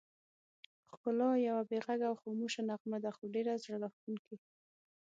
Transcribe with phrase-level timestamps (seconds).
[0.89, 4.35] ښکلا یوه بې غږه او خاموشه نغمه ده، خو ډېره زړه راښکونکې.